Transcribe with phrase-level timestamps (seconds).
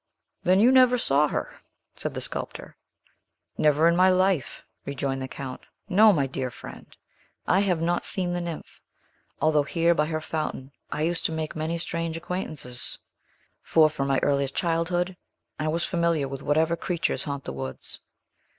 [0.41, 1.53] "Then you never saw her?"
[1.95, 2.75] said the sculptor.
[3.55, 5.61] "Never in my life!" rejoined the Count.
[5.87, 6.87] "No, my dear friend,
[7.45, 8.81] I have not seen the nymph;
[9.39, 12.97] although here, by her fountain, I used to make many strange acquaintances;
[13.61, 15.17] for, from my earliest childhood,
[15.59, 17.99] I was familiar with whatever creatures haunt the woods.